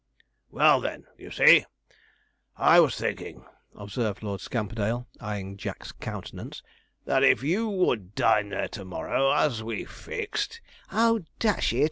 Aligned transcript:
'Well, 0.49 0.81
then, 0.81 1.05
you 1.15 1.29
see, 1.29 1.63
I 2.57 2.79
was 2.79 2.97
thinking,' 2.97 3.45
observed 3.75 4.23
Lord 4.23 4.41
Scamperdale, 4.41 5.05
eyeing 5.19 5.57
Jack's 5.57 5.91
countenance, 5.91 6.63
'that 7.05 7.23
if 7.23 7.43
you 7.43 7.69
would 7.69 8.15
dine 8.15 8.49
there 8.49 8.67
to 8.69 8.83
morrow, 8.83 9.29
as 9.31 9.61
we 9.63 9.85
fixed' 9.85 10.59
'Oh, 10.91 11.21
dash 11.37 11.71
it! 11.71 11.79